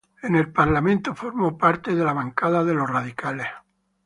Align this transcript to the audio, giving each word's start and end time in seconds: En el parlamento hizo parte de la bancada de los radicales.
En 0.23 0.35
el 0.35 0.51
parlamento 0.51 1.13
hizo 1.15 1.55
parte 1.59 1.93
de 1.93 2.03
la 2.03 2.13
bancada 2.13 2.63
de 2.63 2.73
los 2.73 2.89
radicales. 2.89 3.45